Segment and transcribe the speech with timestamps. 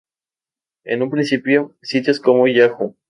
[0.83, 2.95] En un principio, sitios como Yahoo!